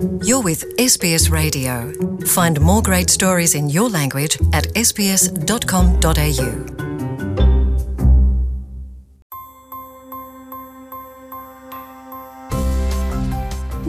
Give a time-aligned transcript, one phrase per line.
[0.00, 1.92] You're with SBS Radio.
[2.24, 6.50] Find more great stories in your language at sbs.com.au.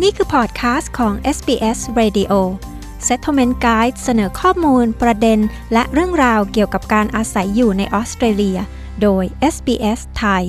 [0.01, 2.33] นี่คือพอดคาสต์ของ SBS Radio
[3.07, 5.39] Settlement Guide เสนอข้อมูล ประเด็น
[5.73, 8.59] และเรื่องราวเกี่ยวกับการอาศัยอยู่ในออสเตรเลีย
[9.01, 9.23] โดย
[9.55, 10.45] SBS ไทย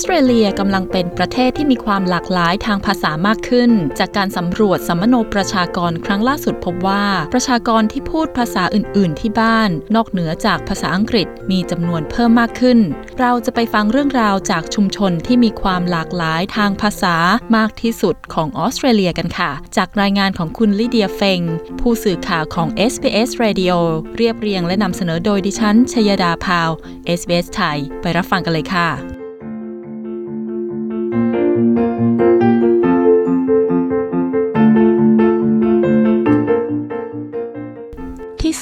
[0.04, 12.78] เตรเลียกำลังเป็นประเทศที่มีความหลากหลายทางภาษามากขึ้น จากการสำรวจสัมมโนประชากรครั้งล่าสุดพบว่า ประชากรที่พูดภาษาอื่น ๆ ที่บ้าน นอกเหนือจากภาษาอังกฤษมีจำนวนเพิ่มมากขึ้น
[13.20, 17.16] เราจะไปฟังเรื่องราวจากชุมชนที่มีความหลากหลายทางภาษา
[17.56, 21.40] มากที่สุดของออสเตรเลียกันค่ะ จากรายงานของคุณลิเดียเฟง
[21.80, 23.72] ผู้สื่อข่าวของ SBS Radio
[24.16, 26.70] เรียบเรียงและนำเสนอโดยดิฉันชยดาพาว
[27.18, 29.17] SBS ไทย ไปรับฟังกันเลยค่ะ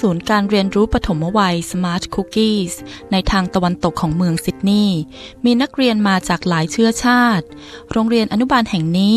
[0.01, 2.73] ศูนย์การเรียนรู้ปฐมวัย Smart Cookies
[3.13, 5.01] ในทางตะวันตกของเมืองซิดนีย์
[5.45, 7.47] มีนักเรียนมาจากหลายเชื้อชาติ
[7.93, 9.17] โรงเรียนอนุบาลแห่งนี้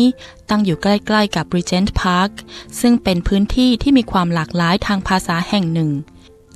[0.50, 2.32] ตั้งอยู่ใกล้ ๆ กับ Regent Park
[2.80, 5.90] ซึ่งเป็นพื้นที่ที่มีความหลากหลายทางภาษาแห่งหนึ่ง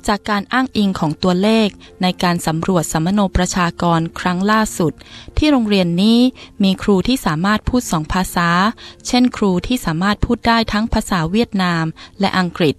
[0.07, 1.69] จากการอ้างอิงของตัวเลข
[2.01, 4.93] ในการสำรวจสัมโนประชากรครั้งล่าสุด
[5.37, 6.19] ที่โรงเรียนนี้
[6.63, 8.49] มีครูที่สามารถพูดสองภาษา
[9.07, 11.85] เช่น ครูที่สามารถพูดได้ทั้งภาษาเวียดนาม
[12.19, 12.75] และอังกฤษ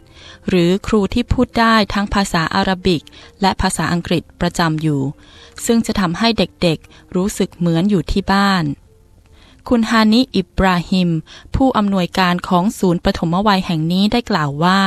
[0.48, 3.02] หรือครูที่พูดได้ทั้งภาษาอาหรับิก
[3.42, 5.00] และภาษาอังกฤษประจำอยู่
[5.66, 8.64] ซึ่งจะทำให้เด็กๆรู้สึกเหมือนอยู่ที่บ้าน
[9.68, 11.10] คุณฮานิอิบราฮิม
[11.56, 14.80] ผู้อำนวยการของศูนย์ปฐมวัยแห่งนี้ได้กล่าวว่า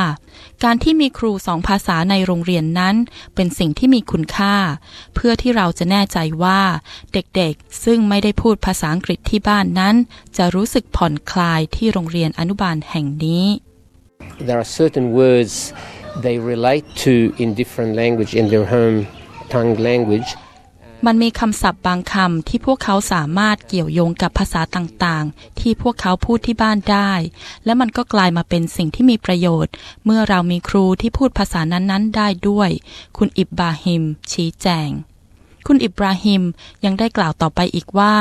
[0.64, 2.96] การที่มีครูสองภาษาในโรงเรียนนั้น
[3.34, 4.56] เป็นสิ่งที่มีคุณค่า
[5.14, 6.60] เพื่อที่เราจะแน่ใจว่า
[7.12, 9.94] เด็กๆ ซึ่งไม่ได้พูดภาษาอังกฤษที่บ้านนั้น
[10.36, 13.46] จะรู้สึกผ่อนคลายที่โรงเรียนอนุบาลแห่งนี้
[14.46, 15.54] There are certain words
[16.24, 17.12] they relate to
[17.42, 18.98] in different language in their home
[19.54, 20.28] tongue language.
[21.06, 27.12] มันมีคำศัพท์บางคำที่พวกเขาสามารถเกี่ยวโยงกับภาษาต่างๆ ที่พวกเขาพูดที่บ้านได้
[27.64, 29.72] และมันก็กลายมาเป็นสิ่งที่มีประโยชน์
[30.04, 32.70] เมื่อเรามีครูที่พูดภาษานั้นๆ ได้ด้วย
[33.16, 34.02] คุณอิบบาฮิม
[34.32, 34.90] ชี้แจง
[35.66, 36.42] คุณอิบราฮิม
[36.84, 38.14] ยังได้กล่าวต่อไปอีกว่า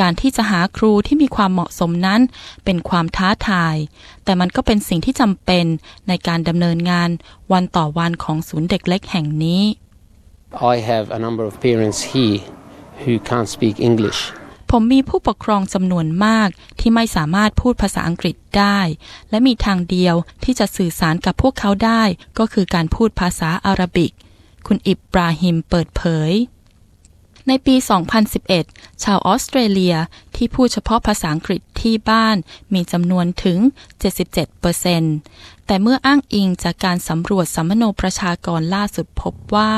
[0.00, 2.20] การที่จะหาครูที่มีความเหมาะสมนั้น
[2.64, 3.76] เป็นความท้าทาย
[4.24, 5.66] แต่มันก็เป็นสิ่งที่จำเป็น
[6.08, 7.10] ในการดำเนินงาน
[7.52, 9.62] วันต่อวันของศูนย์เด็กเล็กแห่งนี้
[10.52, 12.40] I have a number of parents here
[13.04, 14.20] who can't speak English.
[14.70, 16.48] ผมมีผู้ปกครองจำนวนมาก
[16.80, 18.78] ที่ไม่สามารถพูดภาษาอังกฤษได้
[19.30, 22.02] และมีทางเดียวที่จะสื่อสารกับพวกเขาได้
[22.38, 24.12] ก็คือการพูดภาษาอาหรับิก
[24.66, 26.30] คุณอิบราฮิมเปิดเผย
[27.48, 27.74] ในปี
[28.38, 29.96] 2011 ชาวออสเตรเลีย
[30.36, 32.36] ที่พูดเฉพาะภาษาอังกฤษ ที่บ้าน
[32.74, 33.58] มีจำนวนถึง
[34.82, 39.72] 77%แต่เมื่ออ้างอิงจากการสำรวจสัมมโนประชากรล่าสุดพบว่า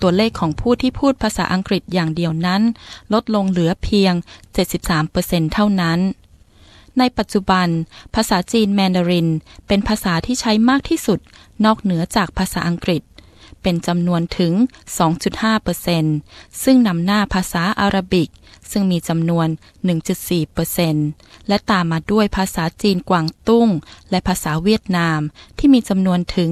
[0.00, 2.62] ตัวเลขของผู้ที่พูดภาษาอังกฤษอย่างเดียวนั้น
[3.12, 4.14] ลดลงเหลือเพียง
[4.64, 6.00] 73%เท่านั้น
[6.98, 7.68] ในปัจจุบัน
[8.14, 9.28] ภาษาจีนแมนดาริน
[9.66, 11.18] เป็นภาษาที่ใช้มากที่สุด
[11.64, 13.02] นอกเหนือจากภาษาอังกฤษ
[13.62, 14.52] เป็นจำนวนถึง
[15.78, 18.28] 2.5%ซึ่งนำหน้าภาษาอาหรับิก
[18.72, 19.48] ซึ่งมีจำนวน
[20.68, 23.68] 1.4%และตามมาด้วยภาษาจีนกวางตุ้ง
[24.10, 25.20] และภาษาเวียดนาม
[25.58, 26.50] ที่มีจำนวนถึง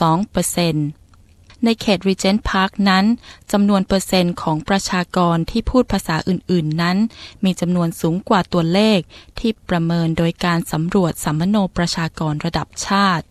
[0.00, 3.04] 1.2%ในเขต Regent Park นั้น
[3.52, 6.96] จำนวนเปอร์เซ็นต์ของประชากรที่พูดภาษาอื่น ๆ นั้น
[7.44, 9.00] มีจำนวนสูงกว่าตัวเลข
[9.38, 13.26] ที่ประเมินโดยการสำรวจสำมะโนประชากรระดับชาติ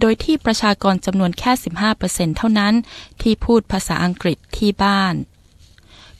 [0.00, 1.52] โดยที่ประชากรจำนวนแค่
[1.94, 2.74] 15%เท่านั้น
[3.22, 5.14] ที่พูดภาษาอังกฤษที่บ้าน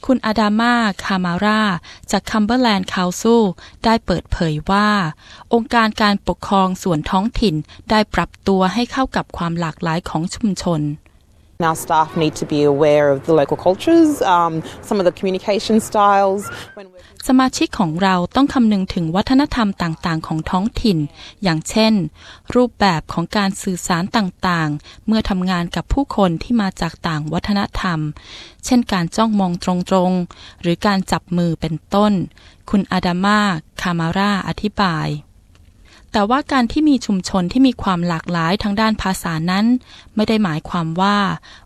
[0.06, 1.62] คุณอาดามาคามารา
[2.10, 3.36] จาก Cumberland Council
[3.84, 4.88] ได้เปิดเผยว่า
[5.53, 7.54] องค์การการปกครองส่วนท้องถิ่น
[7.91, 10.80] ได้ปรับตัวให้เข้ากับความหลากหลายของชุมชน
[11.60, 15.81] Our staff need to be aware of the local cultures, um, some of the communication
[15.81, 16.43] styles.
[17.28, 20.99] สมาชิกของเราต้องคำนึงถึงวัฒนธรรมต่างๆ ของท้องถิ่น
[21.43, 21.95] อย่างเช่น
[22.55, 27.99] รูปแบบของการสื่อสารต่างๆ เมื่อทำงานกับผู้คนที่มาจากต่างวัฒนธรรม
[28.65, 32.13] เช่นการจ้องมองตรงๆ หรือการจับมือเป็นต้น
[32.71, 33.41] คุณอาดามา
[33.81, 35.09] คามาราอธิบาย
[36.13, 39.66] แต่ว่าการที่มีชุมชนที่มีความหลากหลายทางด้านภาษานั้น
[40.15, 41.16] ไม่ได้หมายความว่า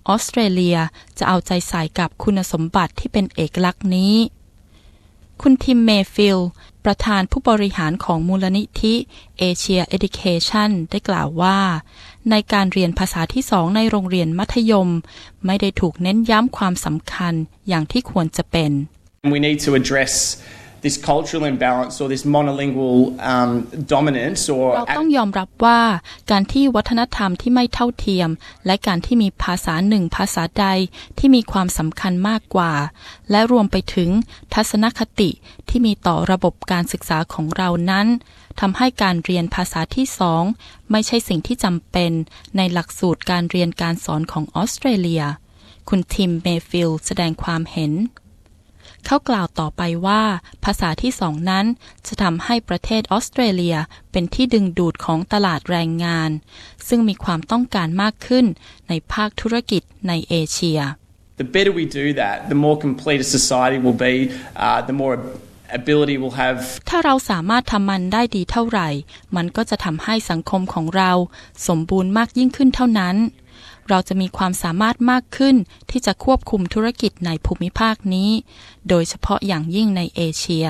[0.09, 0.79] ออสเตรเลีย
[1.19, 4.15] จะเอาใจใส่กับคุณสมบัติที่เป็นเอกลักษณ์นี้
[5.43, 6.39] คุณทิมเมฟิล
[6.85, 8.94] ประธานผู้บริหารของมูลนิธิ
[9.41, 11.59] Asia Education ได้กล่าวว่า
[12.31, 14.89] ในการเรียนภาษาที่สองในโรงเรียนมัธยม
[15.47, 17.35] ไม่ได้ถูกเน้นย้ำความสำคัญ
[17.69, 18.71] อย่างที่ควรจะเป็น
[19.35, 20.12] We need to address
[20.84, 22.99] this cultural imbalance or this monolingual
[23.32, 23.50] um,
[23.94, 25.81] dominance or เราต้องยอมรับว่า
[26.31, 28.29] การที่วัฒนธรรมที่ไม่เท่าเทียม
[28.67, 30.67] และการที่มีภาษาหนึ่งภาษาใด
[31.19, 32.73] ที่มีความสำคัญมากกว่า
[33.31, 34.11] และรวมไปถึง
[34.55, 35.31] ทัศนคติ
[35.69, 38.06] ที่มีต่อระบบการศึกษาของเรานั้น
[38.61, 40.43] ทำให้การเรียนภาษาที่สอง
[40.90, 42.12] ไม่ใช่สิ่งที่จำเป็น
[42.56, 45.25] ในหลักสูตรการเรียนการสอนของออสเตรเลีย
[45.88, 47.93] คุณทิมเมฟิลแสดงความเห็น
[49.06, 50.22] เขากล่าวต่อไปว่า
[50.64, 51.66] ภาษาที่สองนั้น
[52.06, 53.76] จะทำให้ประเทศออสเตรเลีย
[54.12, 56.31] เป็นที่ดึงดูดของตลาดแรงงาน
[56.88, 58.46] ซึ่งมีความต้องการมากขึ้น
[58.88, 60.81] ในภาคธุรกิจในเอเชีย
[61.43, 64.14] The better we do that, the more complete a society will be,
[64.66, 65.14] uh, the more
[65.81, 66.58] ability we'll have
[66.88, 68.88] ถ้าเราสามารถทำมันได้ดีเท่าไหร่
[69.37, 71.12] มันก็จะทำให้สังคมของเรา
[71.69, 73.16] สมบูรณ์มากยิ่งขึ้นเท่านั้น
[73.94, 75.56] เราจะมีความสามารถมากขึ้น
[75.91, 78.31] ที่จะควบคุมธุรกิจในภูมิภาคนี้
[78.89, 80.67] โดยเฉพาะอย่างยิ่งในเอเชีย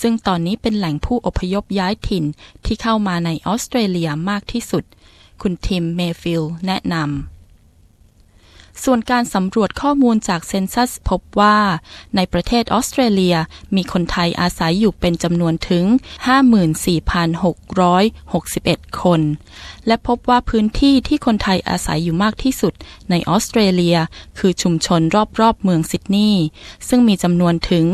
[0.00, 2.24] ซึ่งตอนนี้เป็นแหล่งผู้อพยพย้ายถิ่น
[2.64, 4.84] ที่เข้ามาในออสเตรเลียมากที่สุด
[5.42, 7.31] คุณทิม เมฟิลแนะนำ
[8.84, 11.56] ส่วนการสำรวจข้อมูลจาก census พบว่า
[12.16, 13.36] ในประเทศออสเตรเลีย
[13.76, 15.84] มีคนไทยอาศัยอยู่เป็นจำนวนถึง
[16.62, 19.20] 54,661 คน
[19.86, 22.72] และพบว่าพื้นที่ที่คนไทยอาศัยอยู่มากที่สุด
[23.10, 23.96] ในออสเตรเลีย
[24.38, 25.00] คือชุมชน
[25.40, 26.44] รอบๆเมืองซิดนีย์
[26.88, 27.86] ซึ่งมีจำนวนถึง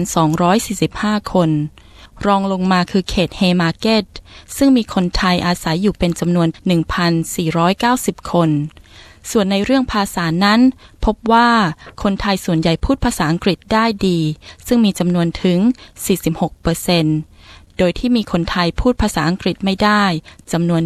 [0.00, 1.50] 2,245 คน
[2.26, 4.04] รองลงมาคือเขต Haymarket
[4.56, 6.48] ซึ่งมีคนไทยอาศัยอยู่เป็นจำนวน
[7.58, 8.50] 1,490 คน
[9.30, 10.60] ส่วนในเรื่องภาษานั้น
[11.04, 11.50] พบว่า
[12.02, 14.18] คนไทยส่วนใหญ่พูดภาษาอังกฤษได้ดี
[14.66, 15.58] ซึ่งมีจำนวนถึง
[16.88, 20.04] 46%โดยที่มีคนไทยพูดภาษาอังกฤษไม่ได้
[20.52, 20.82] จำนวน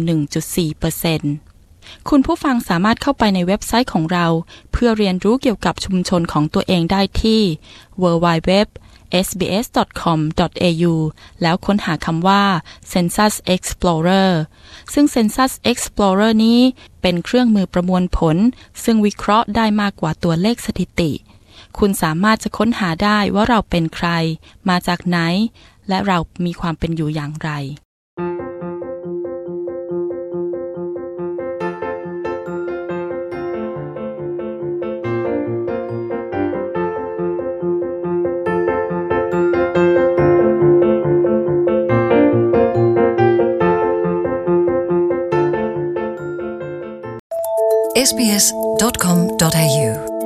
[0.83, 4.27] 1.4%คุณผู้ฟังสามารถเข้าไปในเว็บไซต์ของเรา
[4.71, 7.41] เพื่อเรียนรู้เกี่ยวกับชุมชนของตัวเองได้ที่
[8.01, 8.51] www
[9.25, 10.93] sbs.com.au
[11.41, 12.43] แล้วค้นหาคำว่า
[12.91, 14.31] Census Explorer
[14.93, 16.59] ซึ่ง Census Explorer นี้
[17.01, 18.37] เป็นเครื่องมือประมวลผล
[18.83, 21.11] ซึ่งวิเคราะห์ได้มากกว่าตัวเลขสถิติ
[21.77, 24.09] คุณสามารถจะค้นหาได้ว่าเราเป็นใคร
[24.69, 25.17] มาจากไหน
[25.89, 27.49] และเรามีความเป็นอยู่อย่างไร
[48.07, 50.16] sbs.com.au